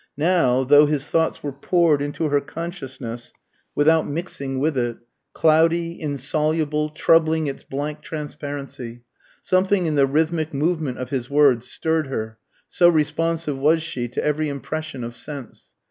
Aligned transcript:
Now, 0.17 0.63
though 0.63 0.87
his 0.87 1.05
thoughts 1.07 1.43
were 1.43 1.51
poured 1.51 2.01
into 2.01 2.29
her 2.29 2.41
consciousness 2.41 3.33
without 3.75 4.07
mixing 4.09 4.57
with 4.57 4.75
it, 4.75 4.97
cloudy, 5.33 6.01
insoluble, 6.01 6.89
troubling 6.89 7.45
its 7.45 7.63
blank 7.63 8.01
transparency, 8.01 9.03
something 9.43 9.85
in 9.85 9.93
the 9.93 10.07
rhythmic 10.07 10.55
movement 10.55 10.97
of 10.97 11.11
his 11.11 11.29
words 11.29 11.69
stirred 11.69 12.07
her, 12.07 12.39
so 12.67 12.89
responsive 12.89 13.59
was 13.59 13.83
she 13.83 14.07
to 14.07 14.25
every 14.25 14.49
impression 14.49 15.03
of 15.03 15.13
sense. 15.13 15.71